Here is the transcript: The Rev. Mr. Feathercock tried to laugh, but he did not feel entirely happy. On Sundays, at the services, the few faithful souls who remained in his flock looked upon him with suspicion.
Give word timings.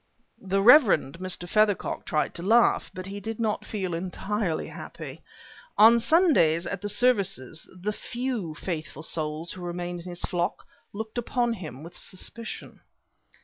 The 0.41 0.63
Rev. 0.63 0.81
Mr. 1.19 1.47
Feathercock 1.47 2.07
tried 2.07 2.33
to 2.33 2.41
laugh, 2.41 2.89
but 2.91 3.05
he 3.05 3.19
did 3.19 3.39
not 3.39 3.67
feel 3.67 3.93
entirely 3.93 4.65
happy. 4.69 5.21
On 5.77 5.99
Sundays, 5.99 6.65
at 6.65 6.81
the 6.81 6.89
services, 6.89 7.69
the 7.79 7.93
few 7.93 8.55
faithful 8.55 9.03
souls 9.03 9.51
who 9.51 9.61
remained 9.61 9.99
in 9.99 10.09
his 10.09 10.25
flock 10.25 10.65
looked 10.91 11.19
upon 11.19 11.53
him 11.53 11.83
with 11.83 11.95
suspicion. 11.95 12.79